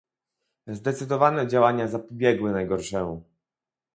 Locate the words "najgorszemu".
2.51-3.23